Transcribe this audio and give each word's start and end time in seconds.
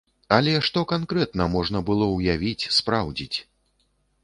Але 0.35 0.53
што 0.67 0.81
канкрэтна 0.93 1.47
можна 1.57 1.83
было 1.91 2.09
ўявіць, 2.15 2.69
спраўдзіць? 2.81 3.37